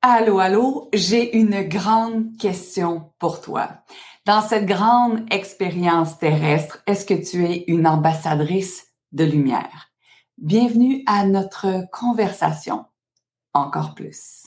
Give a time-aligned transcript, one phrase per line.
[0.00, 3.68] Allô, allô, j'ai une grande question pour toi.
[4.26, 9.90] Dans cette grande expérience terrestre, est-ce que tu es une ambassadrice de lumière?
[10.36, 12.84] Bienvenue à notre conversation.
[13.54, 14.44] Encore plus.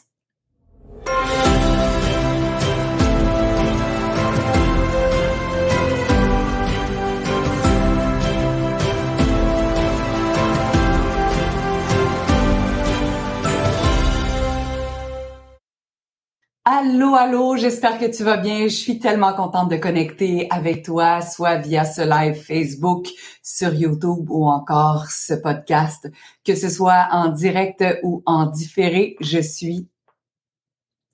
[16.63, 18.63] Allô, allô, j'espère que tu vas bien.
[18.65, 23.07] Je suis tellement contente de connecter avec toi, soit via ce live Facebook,
[23.41, 26.07] sur YouTube ou encore ce podcast,
[26.45, 29.15] que ce soit en direct ou en différé.
[29.21, 29.87] Je suis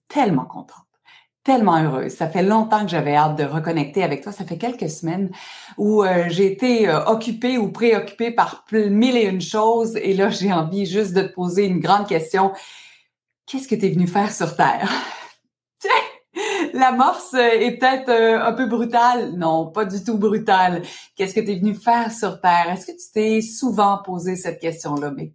[0.10, 0.84] tellement contente
[1.46, 2.12] tellement heureuse.
[2.12, 4.34] Ça fait longtemps que j'avais hâte de reconnecter avec toi.
[4.34, 5.32] Ça fait quelques semaines
[5.78, 9.96] où euh, j'ai été euh, occupée ou préoccupée par mille et une choses.
[9.96, 12.52] Et là, j'ai envie juste de te poser une grande question.
[13.46, 14.92] Qu'est-ce que tu es venu faire sur Terre?
[16.78, 19.32] L'amorce est peut-être euh, un peu brutale.
[19.32, 20.84] Non, pas du tout brutale.
[21.16, 22.70] Qu'est-ce que tu es venu faire sur Terre?
[22.70, 25.10] Est-ce que tu t'es souvent posé cette question-là?
[25.10, 25.34] Mais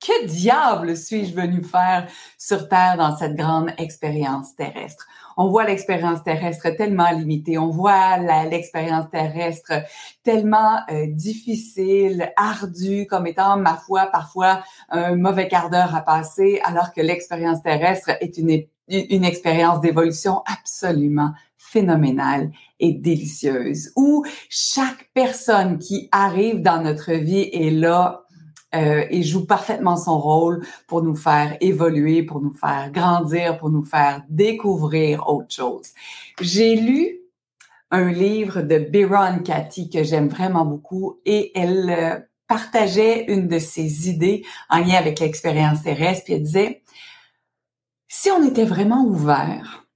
[0.00, 5.06] que diable suis-je venu faire sur Terre dans cette grande expérience terrestre?
[5.36, 8.16] On voit l'expérience terrestre tellement limitée, on voit
[8.48, 9.82] l'expérience terrestre
[10.22, 16.58] tellement euh, difficile, ardue, comme étant, ma foi, parfois un mauvais quart d'heure à passer,
[16.64, 18.48] alors que l'expérience terrestre est une
[18.90, 27.48] une expérience d'évolution absolument phénoménale et délicieuse, où chaque personne qui arrive dans notre vie
[27.52, 28.24] est là
[28.74, 33.70] euh, et joue parfaitement son rôle pour nous faire évoluer, pour nous faire grandir, pour
[33.70, 35.88] nous faire découvrir autre chose.
[36.40, 37.18] J'ai lu
[37.90, 43.58] un livre de Biron Cathy que j'aime vraiment beaucoup et elle euh, partageait une de
[43.58, 46.82] ses idées en lien avec l'expérience terrestre, puis elle disait,
[48.12, 49.86] si on était vraiment ouvert,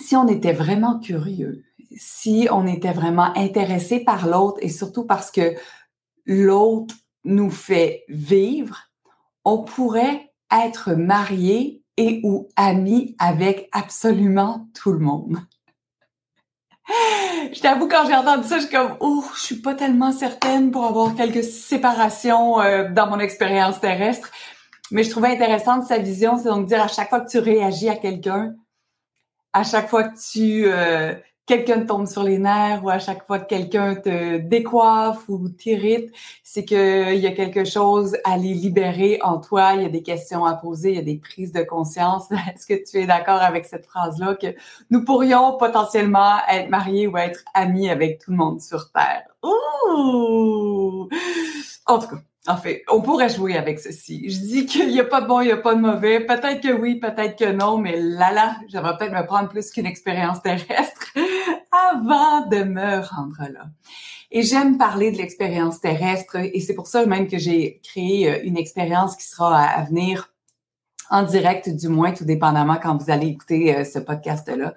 [0.00, 1.62] si on était vraiment curieux,
[1.94, 5.54] si on était vraiment intéressé par l'autre et surtout parce que
[6.24, 6.94] l'autre
[7.24, 8.88] nous fait vivre,
[9.44, 15.36] on pourrait être marié et ou ami avec absolument tout le monde.
[17.52, 20.70] Je t'avoue, quand j'ai entendu ça, je suis comme, oh, je suis pas tellement certaine
[20.70, 24.30] pour avoir quelques séparations euh, dans mon expérience terrestre.
[24.92, 27.88] Mais je trouvais intéressante sa vision, c'est donc dire à chaque fois que tu réagis
[27.88, 28.54] à quelqu'un,
[29.54, 31.14] à chaque fois que tu euh,
[31.46, 35.48] quelqu'un te tombe sur les nerfs ou à chaque fois que quelqu'un te décoiffe ou
[35.48, 36.10] t'irrite,
[36.42, 40.02] c'est qu'il y a quelque chose à les libérer en toi, il y a des
[40.02, 42.30] questions à poser, il y a des prises de conscience.
[42.54, 44.54] Est-ce que tu es d'accord avec cette phrase-là que
[44.90, 49.24] nous pourrions potentiellement être mariés ou être amis avec tout le monde sur Terre?
[49.42, 51.08] Ouh!
[51.86, 54.28] En tout cas, en fait, on pourrait jouer avec ceci.
[54.28, 56.20] Je dis qu'il n'y a pas de bon, il n'y a pas de mauvais.
[56.20, 59.86] Peut-être que oui, peut-être que non, mais là, là, j'aimerais peut-être me prendre plus qu'une
[59.86, 61.14] expérience terrestre
[61.92, 63.66] avant de me rendre là.
[64.32, 68.40] Et j'aime parler de l'expérience terrestre et c'est pour ça même que j'ai créé euh,
[68.42, 70.30] une expérience qui sera à venir
[71.10, 74.74] en direct, du moins, tout dépendamment quand vous allez écouter euh, ce podcast-là.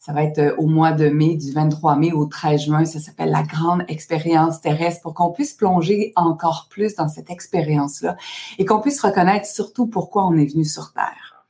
[0.00, 2.84] Ça va être euh, au mois de mai, du 23 mai au 13 juin.
[2.86, 8.16] Ça s'appelle la grande expérience terrestre pour qu'on puisse plonger encore plus dans cette expérience-là
[8.58, 11.44] et qu'on puisse reconnaître surtout pourquoi on est venu sur Terre.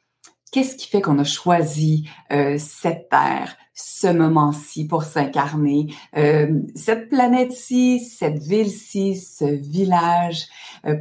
[0.51, 7.09] Qu'est-ce qui fait qu'on a choisi euh, cette Terre, ce moment-ci pour s'incarner, euh, cette
[7.09, 10.47] planète-ci, cette ville-ci, ce village?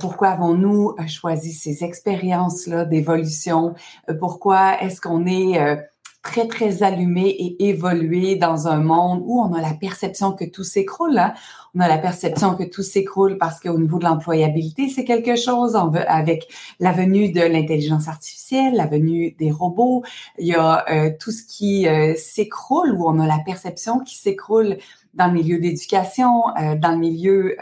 [0.02, 3.74] pourquoi avons-nous choisi ces expériences-là d'évolution?
[4.20, 5.80] pourquoi est-ce qu'on est
[6.22, 10.63] très, très allumé et évolué dans un monde où on a la perception que tout
[10.63, 11.18] s'écroule.
[11.18, 11.34] Hein?
[11.75, 15.78] On a la perception que tout s'écroule parce qu'au niveau de l'employabilité, c'est quelque chose
[16.07, 20.03] avec la venue de l'intelligence artificielle, la venue des robots.
[20.38, 24.18] Il y a euh, tout ce qui euh, s'écroule, où on a la perception qui
[24.18, 24.78] s'écroule
[25.13, 27.56] dans le milieu d'éducation, euh, dans le milieu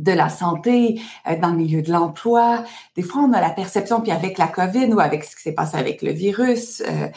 [0.00, 2.64] de la santé, euh, dans le milieu de l'emploi.
[2.96, 5.52] Des fois, on a la perception, puis avec la COVID ou avec ce qui s'est
[5.52, 7.08] passé avec le virus, euh,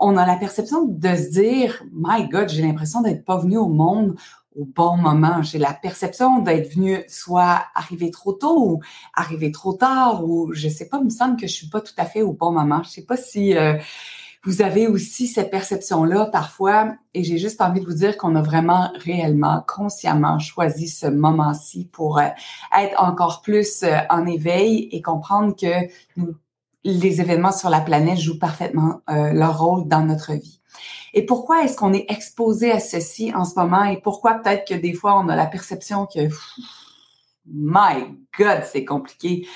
[0.00, 3.68] on a la perception de se dire, My God, j'ai l'impression d'être pas venu au
[3.68, 4.16] monde
[4.56, 5.42] au bon moment.
[5.42, 8.80] J'ai la perception d'être venu soit arriver trop tôt ou
[9.14, 11.94] arriver trop tard ou je sais pas, il me semble que je suis pas tout
[11.96, 12.82] à fait au bon moment.
[12.84, 13.74] Je sais pas si euh,
[14.44, 18.42] vous avez aussi cette perception-là parfois, et j'ai juste envie de vous dire qu'on a
[18.42, 22.28] vraiment réellement, consciemment choisi ce moment-ci pour euh,
[22.78, 26.34] être encore plus euh, en éveil et comprendre que nous,
[26.84, 30.60] les événements sur la planète jouent parfaitement euh, leur rôle dans notre vie.
[31.14, 34.74] Et pourquoi est-ce qu'on est exposé à ceci en ce moment et pourquoi peut-être que
[34.74, 36.28] des fois on a la perception que,
[37.46, 39.46] my God, c'est compliqué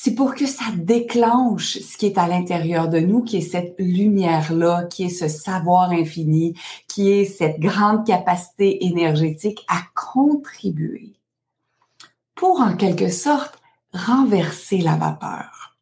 [0.00, 3.74] c'est pour que ça déclenche ce qui est à l'intérieur de nous, qui est cette
[3.80, 6.54] lumière-là, qui est ce savoir infini,
[6.86, 11.14] qui est cette grande capacité énergétique à contribuer
[12.36, 13.60] pour en quelque sorte
[13.92, 15.76] renverser la vapeur.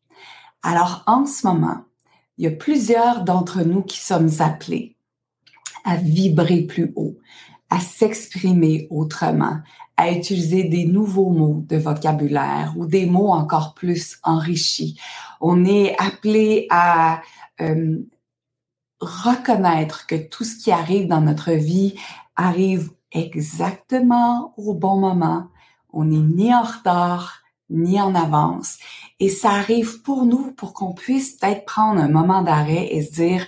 [0.63, 1.85] Alors en ce moment,
[2.39, 4.97] il y a plusieurs d'entre nous qui sommes appelés
[5.85, 7.19] à vibrer plus haut,
[7.69, 9.59] à s'exprimer autrement,
[9.97, 14.99] à utiliser des nouveaux mots de vocabulaire ou des mots encore plus enrichis.
[15.41, 17.23] On est appelé à
[17.61, 17.99] euh,
[19.01, 21.95] reconnaître que tout ce qui arrive dans notre vie
[22.37, 25.49] arrive exactement au bon moment.
[25.93, 28.79] On n'est ni en retard, ni en avance.
[29.19, 33.13] Et ça arrive pour nous, pour qu'on puisse peut-être prendre un moment d'arrêt et se
[33.13, 33.47] dire,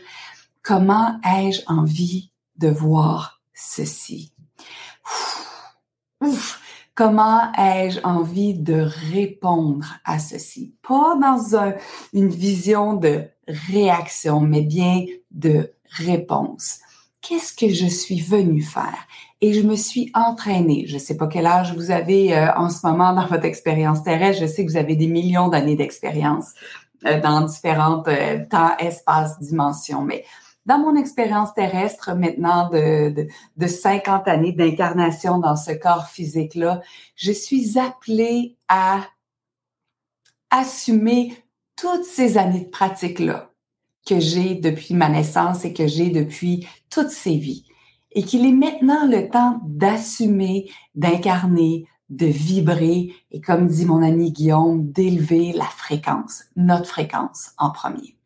[0.62, 4.32] comment ai-je envie de voir ceci?
[6.20, 6.60] Ouf,
[6.94, 10.74] comment ai-je envie de répondre à ceci?
[10.86, 11.72] Pas dans
[12.12, 16.78] une vision de réaction, mais bien de réponse.
[17.20, 19.06] Qu'est-ce que je suis venue faire?
[19.40, 20.84] Et je me suis entraînée.
[20.86, 24.02] Je ne sais pas quel âge vous avez euh, en ce moment dans votre expérience
[24.02, 24.42] terrestre.
[24.42, 26.54] Je sais que vous avez des millions d'années d'expérience
[27.06, 30.02] euh, dans différentes euh, temps, espaces, dimensions.
[30.02, 30.24] Mais
[30.68, 33.26] dans mon expérience terrestre maintenant de,
[33.56, 36.82] de, 50 années d'incarnation dans ce corps physique-là,
[37.16, 39.00] je suis appelée à
[40.50, 41.32] assumer
[41.74, 43.50] toutes ces années de pratique-là
[44.06, 47.64] que j'ai depuis ma naissance et que j'ai depuis toutes ces vies.
[48.12, 54.32] Et qu'il est maintenant le temps d'assumer, d'incarner, de vibrer et comme dit mon ami
[54.32, 58.17] Guillaume, d'élever la fréquence, notre fréquence en premier.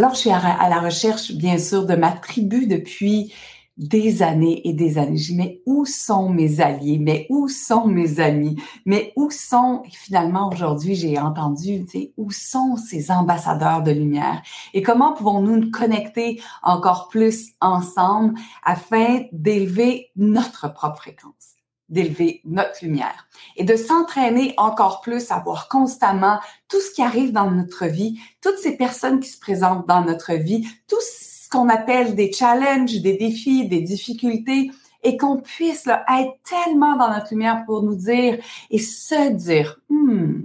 [0.00, 3.34] Alors, je suis à, la recherche, bien sûr, de ma tribu depuis
[3.76, 5.18] des années et des années.
[5.18, 6.96] Je dis, mais où sont mes alliés?
[6.98, 8.56] Mais où sont mes amis?
[8.86, 11.84] Mais où sont, et finalement, aujourd'hui, j'ai entendu,
[12.16, 14.40] où sont ces ambassadeurs de lumière?
[14.72, 21.59] Et comment pouvons-nous nous connecter encore plus ensemble afin d'élever notre propre fréquence?
[21.90, 26.38] D'élever notre lumière et de s'entraîner encore plus à voir constamment
[26.68, 30.32] tout ce qui arrive dans notre vie, toutes ces personnes qui se présentent dans notre
[30.34, 34.70] vie, tout ce qu'on appelle des challenges, des défis, des difficultés,
[35.02, 38.38] et qu'on puisse être tellement dans notre lumière pour nous dire
[38.70, 40.42] et se dire, hmm,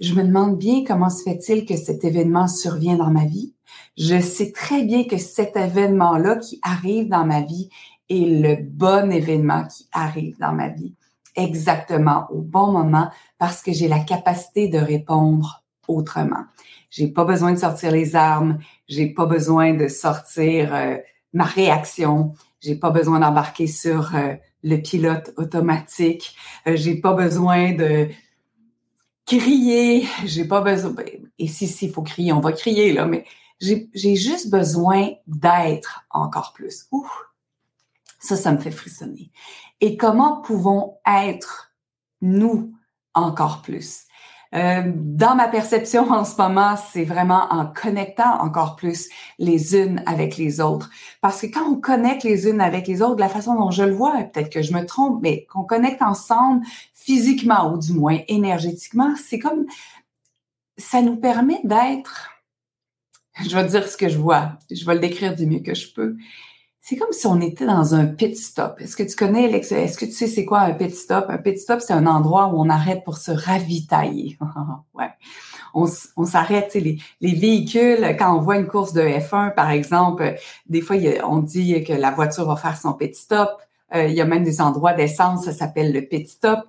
[0.00, 3.54] je me demande bien comment se fait-il que cet événement survient dans ma vie.
[3.96, 7.70] Je sais très bien que cet événement-là qui arrive dans ma vie
[8.08, 10.94] et le bon événement qui arrive dans ma vie
[11.36, 16.44] exactement au bon moment parce que j'ai la capacité de répondre autrement.
[16.90, 18.58] J'ai pas besoin de sortir les armes,
[18.88, 20.96] j'ai pas besoin de sortir euh,
[21.32, 26.36] ma réaction, j'ai pas besoin d'embarquer sur euh, le pilote automatique,
[26.66, 28.08] euh, j'ai pas besoin de
[29.26, 31.06] crier, j'ai pas besoin ben,
[31.38, 33.24] et si s'il faut crier, on va crier là, mais
[33.60, 36.86] j'ai juste besoin d'être encore plus.
[36.92, 37.08] Ouh,
[38.24, 39.30] ça, ça me fait frissonner.
[39.80, 41.74] Et comment pouvons être,
[42.22, 42.72] nous,
[43.12, 44.04] encore plus?
[44.54, 50.02] Euh, dans ma perception en ce moment, c'est vraiment en connectant encore plus les unes
[50.06, 50.90] avec les autres.
[51.20, 53.92] Parce que quand on connecte les unes avec les autres, la façon dont je le
[53.92, 59.14] vois, peut-être que je me trompe, mais qu'on connecte ensemble physiquement ou du moins énergétiquement,
[59.22, 59.66] c'est comme
[60.78, 62.30] ça nous permet d'être,
[63.44, 65.92] je vais dire ce que je vois, je vais le décrire du mieux que je
[65.92, 66.16] peux
[66.86, 68.76] c'est comme si on était dans un pit stop.
[68.78, 71.24] Est-ce que tu connais, est-ce que tu sais c'est quoi un pit stop?
[71.30, 74.36] Un pit stop, c'est un endroit où on arrête pour se ravitailler.
[74.94, 75.08] ouais.
[75.72, 75.86] On,
[76.18, 80.34] on s'arrête, les, les véhicules, quand on voit une course de F1, par exemple,
[80.66, 83.48] des fois, on dit que la voiture va faire son pit stop.
[83.94, 86.60] Euh, il y a même des endroits d'essence, ça s'appelle le pit stop.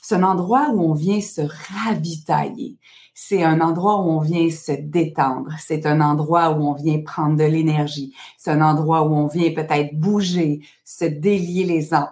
[0.00, 1.42] C'est un endroit où on vient se
[1.84, 2.78] ravitailler.
[3.22, 5.50] C'est un endroit où on vient se détendre.
[5.58, 8.14] C'est un endroit où on vient prendre de l'énergie.
[8.38, 11.64] C'est un endroit où on vient peut-être bouger, se délier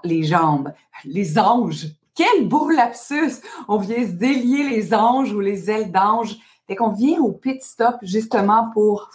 [0.05, 0.71] les, jambes.
[1.07, 1.87] Les anges!
[2.15, 3.41] Quel beau lapsus!
[3.69, 6.37] On vient se délier les anges ou les ailes d'ange.
[6.67, 9.09] Fait qu'on vient au pit stop justement pour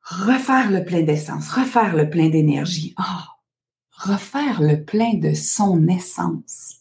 [0.00, 2.94] refaire le plein d'essence, refaire le plein d'énergie.
[3.00, 3.24] Oh,
[3.98, 6.76] refaire le plein de son essence.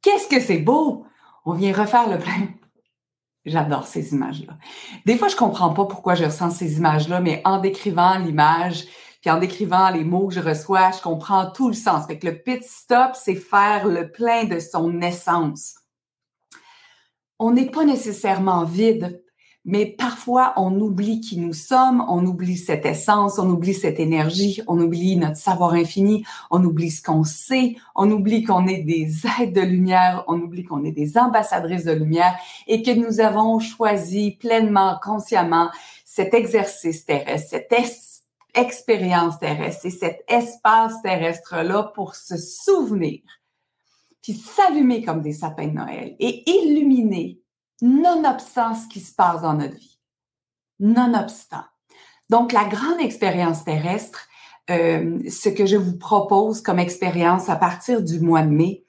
[0.00, 1.04] Qu'est-ce que c'est beau!
[1.44, 2.48] On vient refaire le plein.
[3.44, 4.54] J'adore ces images-là.
[5.04, 8.86] Des fois, je comprends pas pourquoi je ressens ces images-là, mais en décrivant l'image,
[9.20, 12.06] puis en décrivant les mots que je reçois, je comprends tout le sens.
[12.06, 15.74] Fait que le pit stop, c'est faire le plein de son essence.
[17.38, 19.23] On n'est pas nécessairement vide,
[19.66, 24.60] Mais parfois, on oublie qui nous sommes, on oublie cette essence, on oublie cette énergie,
[24.66, 29.08] on oublie notre savoir infini, on oublie ce qu'on sait, on oublie qu'on est des
[29.40, 33.58] aides de lumière, on oublie qu'on est des ambassadrices de lumière et que nous avons
[33.58, 35.70] choisi pleinement, consciemment
[36.04, 37.72] cet exercice terrestre, cette
[38.54, 43.20] expérience terrestre et cet espace terrestre-là pour se souvenir,
[44.22, 47.40] puis s'allumer comme des sapins de Noël et illuminer
[47.82, 49.98] nonobstant ce qui se passe dans notre vie.
[50.80, 51.64] Nonobstant.
[52.30, 54.28] Donc, la grande expérience terrestre,
[54.70, 58.84] euh, ce que je vous propose comme expérience à partir du mois de mai,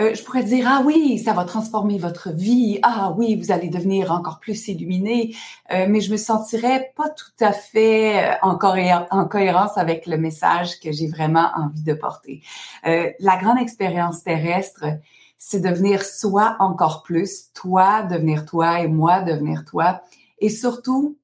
[0.00, 3.68] euh, je pourrais dire, ah oui, ça va transformer votre vie, ah oui, vous allez
[3.68, 5.34] devenir encore plus illuminé,
[5.72, 10.80] euh, mais je me sentirais pas tout à fait en, en cohérence avec le message
[10.80, 12.42] que j'ai vraiment envie de porter.
[12.84, 14.84] la grande expérience terrestre,
[15.44, 20.02] c'est devenir soi encore plus, toi devenir toi et moi devenir toi.
[20.38, 21.18] Et surtout,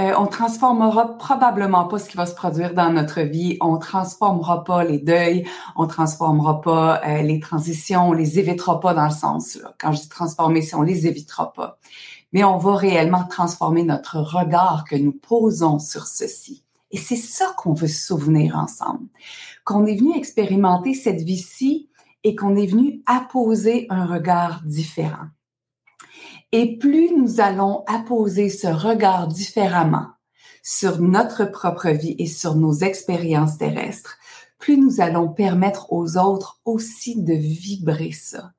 [0.00, 3.58] euh, on transformera probablement pas ce qui va se produire dans notre vie.
[3.60, 8.94] On transformera pas les deuils, on transformera pas euh, les transitions, on les évitera pas
[8.94, 9.74] dans le sens là.
[9.78, 11.78] Quand je dis transformer, c'est on les évitera pas.
[12.32, 16.64] Mais on va réellement transformer notre regard que nous posons sur ceci.
[16.90, 19.06] Et c'est ça qu'on veut se souvenir ensemble.
[19.64, 21.90] Qu'on est venu expérimenter cette vie-ci
[22.24, 25.28] et qu'on est venu apposer un regard différent.
[26.52, 30.08] Et plus nous allons apposer ce regard différemment
[30.62, 34.18] sur notre propre vie et sur nos expériences terrestres,
[34.58, 38.52] plus nous allons permettre aux autres aussi de vibrer ça.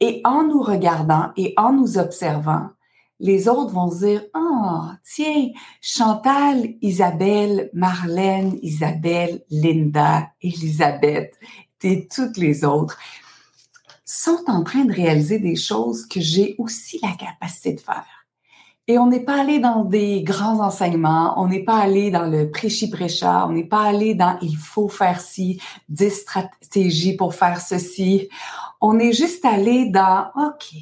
[0.00, 2.70] Et en nous regardant et en nous observant,
[3.18, 5.48] les autres vont dire, ah, oh, tiens,
[5.80, 11.34] Chantal, Isabelle, Marlène, Isabelle, Linda, Elisabeth,
[11.86, 12.98] et toutes les autres
[14.04, 18.04] sont en train de réaliser des choses que j'ai aussi la capacité de faire.
[18.88, 22.50] Et on n'est pas allé dans des grands enseignements, on n'est pas allé dans le
[22.50, 28.28] prêchi-prêcha, on n'est pas allé dans il faut faire ci, des stratégies pour faire ceci.
[28.80, 30.74] On est juste allé dans OK,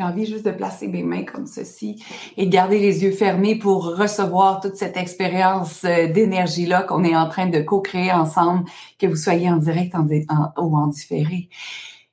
[0.00, 2.02] j'ai envie juste de placer mes mains comme ceci
[2.38, 7.28] et garder les yeux fermés pour recevoir toute cette expérience euh, d'énergie-là qu'on est en
[7.28, 8.64] train de co-créer ensemble,
[8.98, 9.94] que vous soyez en direct
[10.56, 11.50] ou en différé.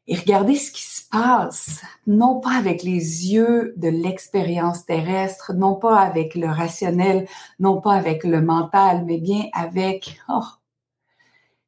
[0.06, 5.76] Et regardez ce qui se passe, non pas avec les yeux de l'expérience terrestre, non
[5.76, 7.26] pas avec le rationnel,
[7.58, 10.44] non pas avec le mental, mais bien avec oh,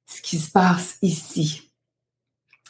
[0.06, 1.72] ce qui se passe ici.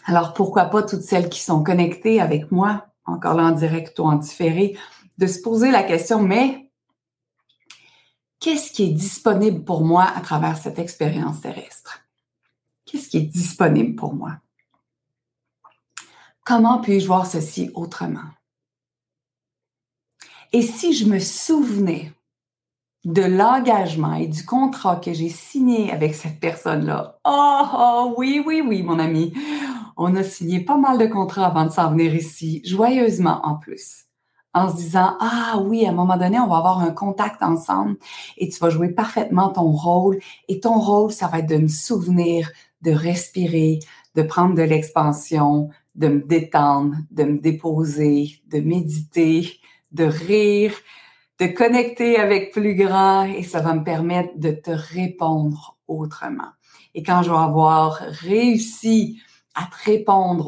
[0.05, 2.88] Alors pourquoi pas toutes celles qui sont connectées avec moi?
[3.09, 4.77] Encore là en direct ou en différé,
[5.17, 6.71] de se poser la question, mais
[8.39, 12.01] qu'est-ce qui est disponible pour moi à travers cette expérience terrestre?
[12.85, 14.37] Qu'est-ce qui est disponible pour moi?
[16.45, 18.29] Comment puis-je voir ceci autrement?
[20.51, 22.11] Et si je me souvenais
[23.05, 28.61] de l'engagement et du contrat que j'ai signé avec cette personne-là, oh, oh oui, oui,
[28.65, 29.33] oui, mon ami,
[29.99, 34.05] on a signé pas mal de contrats avant de s'en venir ici, joyeusement en plus,
[34.53, 37.97] en se disant, ah oui, à un moment donné, on va avoir un contact ensemble
[38.37, 40.19] et tu vas jouer parfaitement ton rôle.
[40.47, 42.49] Et ton rôle, ça va être de me souvenir,
[42.81, 43.79] de respirer,
[44.15, 49.59] de prendre de l'expansion, de me détendre, de me déposer, de méditer,
[49.91, 50.73] de rire,
[51.39, 56.51] de connecter avec plus grand et ça va me permettre de te répondre autrement.
[56.95, 59.21] Et quand je vais avoir réussi
[59.55, 60.47] à te répondre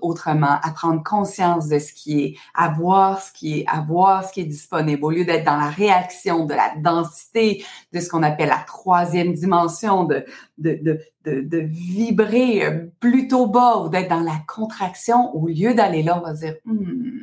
[0.00, 4.24] autrement, à prendre conscience de ce qui est, à voir ce qui est, à voir
[4.24, 8.08] ce qui est disponible, au lieu d'être dans la réaction de la densité, de ce
[8.08, 10.24] qu'on appelle la troisième dimension, de,
[10.58, 10.80] de,
[11.24, 16.18] de, de, vibrer euh, plutôt bas ou d'être dans la contraction, au lieu d'aller là,
[16.18, 17.20] on va dire, hmm.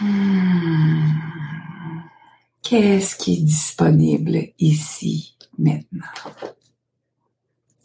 [0.00, 1.06] Hmm.
[2.62, 6.02] Qu'est-ce qui est disponible ici maintenant?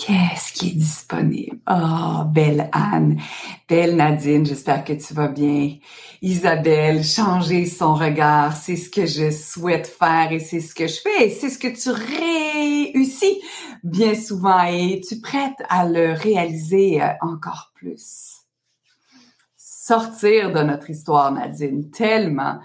[0.03, 1.59] Qu'est-ce qui est disponible?
[1.69, 3.21] Oh, belle Anne,
[3.69, 5.75] belle Nadine, j'espère que tu vas bien.
[6.23, 10.99] Isabelle, changer son regard, c'est ce que je souhaite faire et c'est ce que je
[11.01, 11.29] fais.
[11.29, 13.41] C'est ce que tu réussis
[13.83, 18.37] bien souvent et tu prêtes à le réaliser euh, encore plus.
[19.55, 22.59] Sortir de notre histoire, Nadine, tellement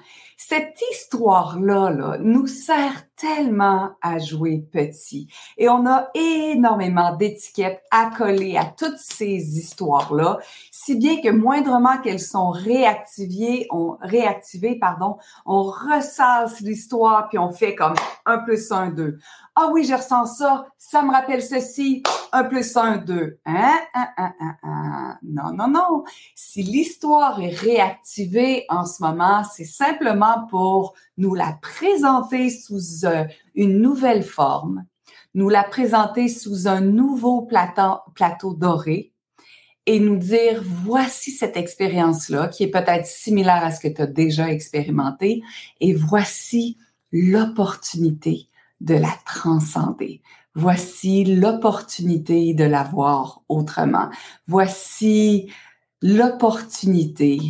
[0.49, 5.29] cette histoire-là là, nous sert tellement à jouer petit.
[5.57, 10.39] Et on a énormément d'étiquettes à coller à toutes ces histoires-là,
[10.71, 17.53] si bien que moindrement qu'elles sont réactivées, on, réactivées, pardon, on ressasse l'histoire puis on
[17.53, 17.95] fait comme
[18.27, 19.19] un plus un, deux.
[19.55, 23.39] Ah oui, je ressens ça, ça me rappelle ceci, un plus un, deux.
[23.47, 25.19] Hein, hein, hein, hein, hein.
[25.23, 26.05] Non, non, non.
[26.35, 33.25] Si l'histoire est réactivée en ce moment, c'est simplement pour nous la présenter sous euh,
[33.55, 34.85] une nouvelle forme,
[35.35, 39.13] nous la présenter sous un nouveau plateau, plateau doré
[39.87, 44.07] et nous dire, voici cette expérience-là qui est peut-être similaire à ce que tu as
[44.07, 45.43] déjà expérimenté
[45.81, 46.77] et voici
[47.13, 48.49] l'opportunité
[48.81, 50.23] de la transcender.
[50.55, 54.09] Voici l'opportunité de la voir autrement.
[54.47, 55.51] Voici
[56.03, 57.41] l'opportunité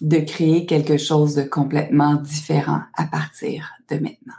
[0.00, 4.34] de créer quelque chose de complètement différent à partir de maintenant.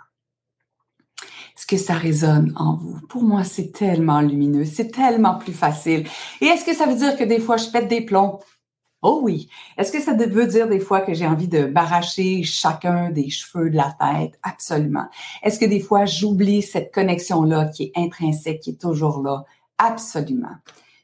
[1.55, 2.99] Est-ce que ça résonne en vous?
[3.07, 6.07] Pour moi, c'est tellement lumineux, c'est tellement plus facile.
[6.39, 8.39] Et est-ce que ça veut dire que des fois, je pète des plombs?
[9.01, 9.49] Oh oui.
[9.77, 13.69] Est-ce que ça veut dire des fois que j'ai envie de m'arracher chacun des cheveux
[13.69, 14.39] de la tête?
[14.43, 15.07] Absolument.
[15.43, 19.43] Est-ce que des fois j'oublie cette connexion-là qui est intrinsèque, qui est toujours là?
[19.77, 20.55] Absolument.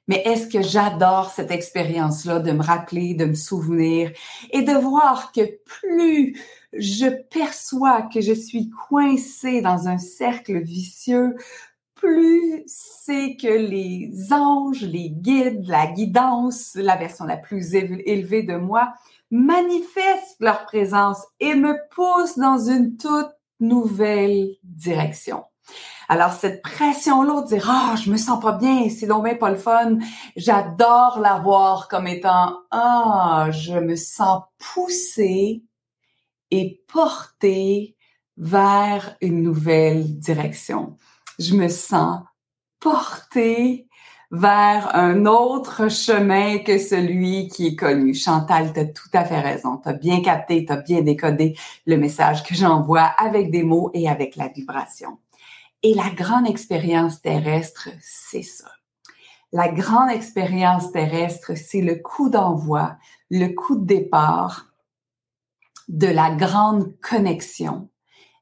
[0.08, 4.12] Mais est-ce que j'adore cette expérience-là de me rappeler, de me souvenir
[4.52, 6.38] et de voir que plus
[6.74, 11.36] je perçois que je suis coincée dans un cercle vicieux,
[11.96, 18.58] plus c'est que les anges, les guides, la guidance, la version la plus élevée de
[18.58, 18.94] moi,
[19.32, 25.44] manifestent leur présence et me poussent dans une toute nouvelle direction.
[26.14, 29.50] Alors, cette pression-là de dire, ah, je me sens pas bien, c'est donc bien pas
[29.50, 29.98] le fun,
[30.36, 35.64] j'adore la voir comme étant, ah, je me sens poussée
[36.52, 37.96] et portée
[38.38, 40.98] vers une nouvelle direction
[41.40, 42.22] je me sens
[42.80, 43.88] portée
[44.32, 48.14] vers un autre chemin que celui qui est connu.
[48.16, 49.78] Chantal, tu as tout à fait raison.
[49.78, 51.56] Tu as bien capté, tu as bien décodé
[51.86, 55.20] le message que j'envoie avec des mots et avec la vibration.
[55.86, 58.72] Et la grande expérience terrestre, c'est ça.
[59.52, 62.96] La grande expérience terrestre, c'est le coup d'envoi,
[63.30, 64.68] le coup de départ
[65.90, 67.90] de la grande connexion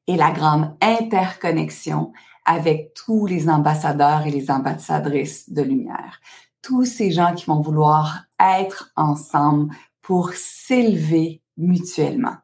[0.05, 2.13] et la grande interconnexion
[2.45, 6.21] avec tous les ambassadeurs et les ambassadrices de lumière.
[6.61, 12.37] Tous ces gens qui vont vouloir être ensemble pour s'élever mutuellement.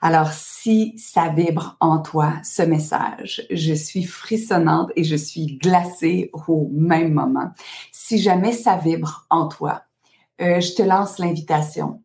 [0.00, 6.30] Alors, si ça vibre en toi, ce message, je suis frissonnante et je suis glacée
[6.32, 7.50] au même moment.
[7.92, 9.82] Si jamais ça vibre en toi,
[10.40, 12.02] euh, je te lance l'invitation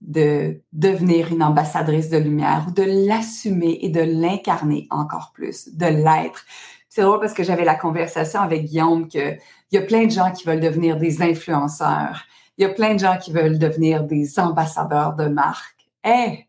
[0.00, 5.86] de devenir une ambassadrice de lumière ou de l'assumer et de l'incarner encore plus, de
[5.86, 6.44] l'être
[6.94, 9.36] c'est drôle parce que j'avais la conversation avec Guillaume que
[9.70, 12.26] il y a plein de gens qui veulent devenir des influenceurs.
[12.58, 15.88] Il y a plein de gens qui veulent devenir des ambassadeurs de marque.
[16.04, 16.46] Eh,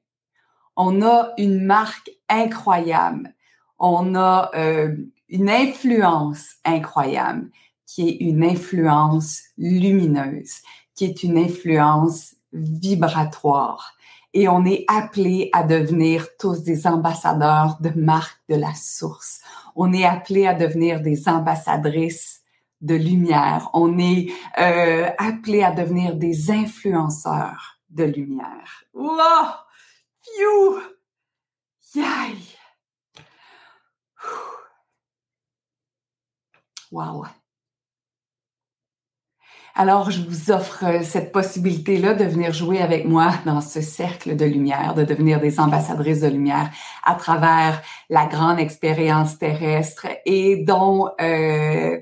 [0.76, 3.34] on a une marque incroyable.
[3.80, 4.96] On a euh,
[5.30, 7.50] une influence incroyable
[7.86, 10.62] qui est une influence lumineuse,
[10.96, 13.94] qui est une influence vibratoire.
[14.36, 19.42] Et on est appelé à devenir tous des ambassadeurs de marque de la source
[19.76, 22.42] on est appelé à devenir des ambassadrices
[22.82, 23.70] de lumière.
[23.74, 24.28] On est
[24.60, 28.84] euh, appelé à devenir des influenceurs de lumière.
[28.94, 29.63] Wow!
[30.24, 30.82] Phew!
[31.96, 32.38] Yay!
[36.92, 37.26] Wow!
[39.76, 44.36] Alors, je vous offre euh, cette possibilité-là de venir jouer avec moi dans ce cercle
[44.36, 46.70] de lumière, de devenir des ambassadrices de lumière
[47.04, 52.00] à travers la grande expérience terrestre et dont euh,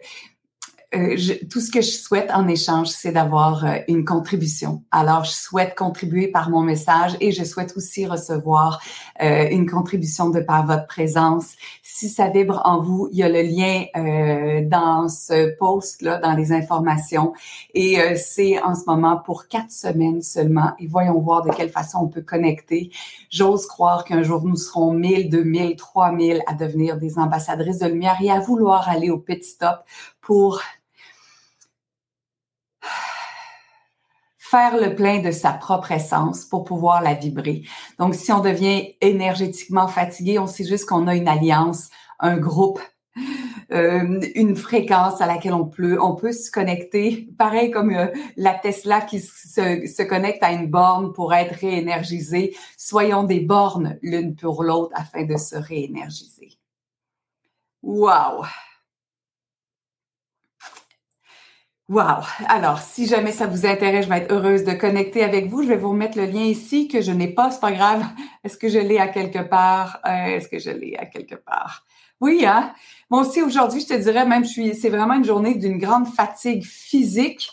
[0.93, 1.15] euh,
[1.49, 4.83] tout ce que je souhaite en échange, c'est d'avoir euh, une contribution.
[4.91, 8.81] Alors, je souhaite contribuer par mon message et je souhaite aussi recevoir
[9.21, 11.53] euh, une contribution de par votre présence.
[11.81, 13.85] Si ça vibre en vous, il y a le lien
[14.67, 17.33] dans ce post-là, dans les informations.
[17.73, 20.71] Et c'est en ce moment pour quatre semaines seulement.
[20.79, 22.91] Et voyons voir de quelle façon on peut connecter.
[23.29, 28.17] J'ose croire qu'un jour, nous serons 1000, 2000, 3000 à devenir des ambassadrices de lumière
[28.21, 29.83] et à vouloir aller au petit stop
[30.21, 30.61] pour
[34.51, 37.63] faire le plein de sa propre essence pour pouvoir la vibrer.
[37.97, 42.81] Donc, si on devient énergétiquement fatigué, on sait juste qu'on a une alliance, un groupe,
[43.71, 47.29] euh, une fréquence à laquelle on peut, on peut se connecter.
[47.37, 52.53] Pareil comme euh, la Tesla qui se, se connecte à une borne pour être réénergisée.
[52.77, 56.49] Soyons des bornes l'une pour l'autre afin de se réénergiser.
[57.81, 58.43] Wow!
[61.91, 62.23] Wow!
[62.47, 65.61] Alors, si jamais ça vous intéresse, je vais être heureuse de connecter avec vous.
[65.61, 68.01] Je vais vous remettre le lien ici que je n'ai pas, c'est pas grave.
[68.45, 69.99] Est-ce que je l'ai à quelque part?
[70.07, 71.83] Euh, est-ce que je l'ai à quelque part?
[72.21, 72.71] Oui, hein?
[73.09, 76.07] Moi aussi, aujourd'hui, je te dirais même, je suis, c'est vraiment une journée d'une grande
[76.07, 77.49] fatigue physique.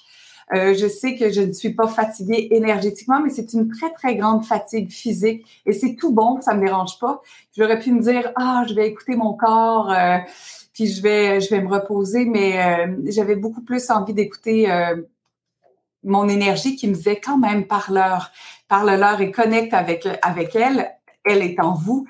[0.54, 4.14] Euh, je sais que je ne suis pas fatiguée énergétiquement, mais c'est une très, très
[4.14, 5.44] grande fatigue physique.
[5.66, 7.22] Et c'est tout bon, ça me dérange pas.
[7.56, 10.18] J'aurais pu me dire, ah, je vais écouter mon corps, euh,
[10.78, 14.68] puis je vais, je vais me reposer, mais euh, j'avais beaucoup plus envie d'écouter
[16.04, 18.30] mon énergie qui me disait quand même parle-leur,
[18.68, 20.92] parle-leur et connecte avec, avec elle.
[21.24, 22.06] Elle est en vous.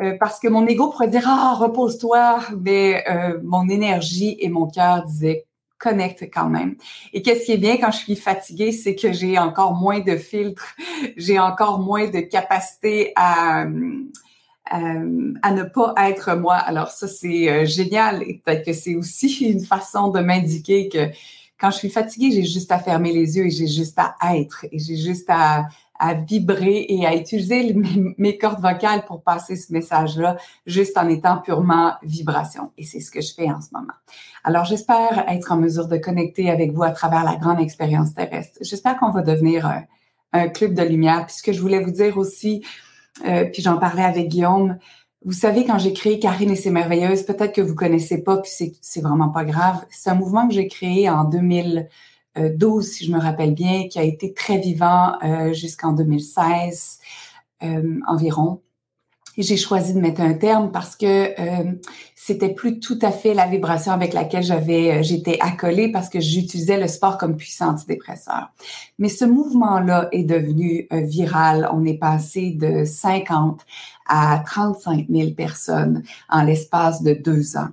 [0.00, 4.66] Euh, parce que mon ego pourrait dire ah repose-toi, mais euh, mon énergie et mon
[4.66, 5.46] cœur disaient
[5.78, 6.76] connecte quand même.
[7.12, 10.16] Et qu'est-ce qui est bien quand je suis fatiguée, c'est que j'ai encore moins de
[10.16, 10.76] filtres,
[11.16, 13.66] j'ai encore moins de capacité à
[14.72, 16.56] euh, à ne pas être moi.
[16.56, 21.10] Alors ça c'est génial et peut-être que c'est aussi une façon de m'indiquer que
[21.58, 24.66] quand je suis fatiguée, j'ai juste à fermer les yeux et j'ai juste à être
[24.72, 25.68] et j'ai juste à
[26.14, 27.74] vibrer et à utiliser
[28.18, 32.72] mes, cordes vocales pour passer ce message-là, juste en étant purement vibration.
[32.76, 33.92] Et c'est ce que je fais en ce moment.
[34.44, 38.58] Alors, j'espère être en mesure de connecter avec vous à travers la grande expérience terrestre.
[38.60, 39.84] J'espère qu'on va devenir un,
[40.32, 41.26] un, club de lumière.
[41.26, 42.64] Puis ce que je voulais vous dire aussi,
[43.26, 44.78] euh, puis j'en parlais avec Guillaume,
[45.24, 48.50] vous savez, quand j'ai créé Karine et c'est merveilleuse, peut-être que vous connaissez pas, puis
[48.80, 49.84] c'est vraiment pas grave.
[49.90, 51.88] C'est un mouvement que j'ai créé en 2000.
[52.36, 56.98] 12, si je me rappelle bien, qui a été très vivant euh, jusqu'en 2016
[57.62, 58.62] euh, environ.
[59.36, 61.06] J'ai choisi de mettre un terme parce que
[61.40, 61.72] euh,
[62.14, 66.78] c'était plus tout à fait la vibration avec laquelle j'avais j'étais accolée parce que j'utilisais
[66.78, 68.50] le sport comme puissant antidépresseur.
[68.98, 71.68] Mais ce mouvement-là est devenu viral.
[71.72, 73.60] On est passé de 50
[74.06, 77.68] à 35 000 personnes en l'espace de deux ans.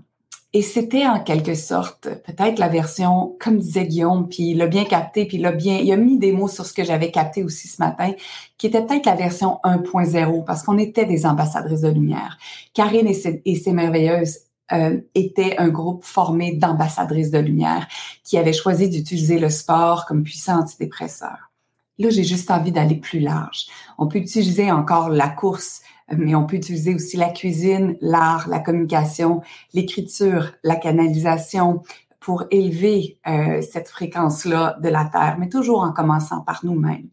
[0.52, 4.84] Et c'était en quelque sorte peut-être la version, comme disait Guillaume, puis il l'a bien
[4.84, 7.44] capté, puis il a bien, il a mis des mots sur ce que j'avais capté
[7.44, 8.14] aussi ce matin,
[8.58, 12.40] qui était peut-être la version 1.0, parce qu'on était des ambassadrices de lumière.
[12.74, 13.14] Karine et
[13.56, 14.40] ses, merveilleuses
[14.72, 17.88] euh, étaient un groupe formé d'ambassadrices de lumière
[18.24, 21.52] qui avaient choisi d'utiliser le sport comme puissant antidépresseur.
[22.00, 23.68] Là, j'ai juste envie d'aller plus large.
[24.00, 25.82] On peut utiliser encore la course,
[26.18, 29.42] mais on peut utiliser aussi la cuisine, l'art, la communication,
[29.74, 31.82] l'écriture, la canalisation
[32.20, 37.08] pour élever euh, cette fréquence-là de la Terre, mais toujours en commençant par nous-mêmes.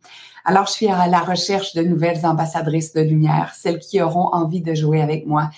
[0.44, 4.60] Alors, je suis à la recherche de nouvelles ambassadrices de lumière, celles qui auront envie
[4.60, 5.50] de jouer avec moi.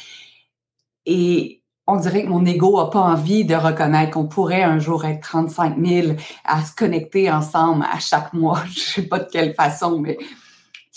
[1.06, 5.06] Et on dirait que mon ego a pas envie de reconnaître qu'on pourrait un jour
[5.06, 8.62] être 35 000 à se connecter ensemble à chaque mois.
[8.70, 10.18] Je sais pas de quelle façon, mais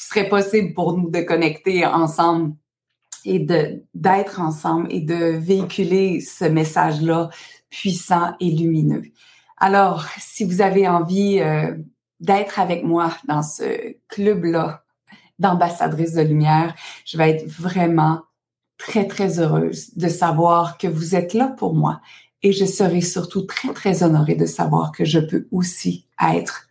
[0.02, 2.56] qui serait possible pour nous de connecter ensemble
[3.24, 7.30] et de d'être ensemble et de véhiculer ce message-là
[7.70, 9.04] puissant et lumineux.
[9.58, 11.76] Alors, si vous avez envie euh,
[12.20, 14.84] d'être avec moi dans ce club-là
[15.38, 16.74] d'ambassadrice de lumière,
[17.06, 18.22] je vais être vraiment
[18.80, 22.02] très, très heureuse de savoir que vous êtes là pour moi.
[22.42, 26.70] Et je serai surtout très, très honorée de savoir que je peux aussi être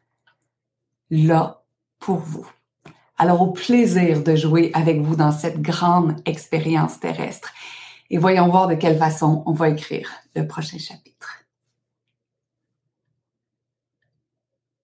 [1.11, 1.63] là
[2.01, 2.51] pour vous.
[3.23, 7.53] Alors, au plaisir de jouer avec vous dans cette grande expérience terrestre.
[8.09, 11.40] Et voyons voir de quelle façon on va écrire le prochain chapitre.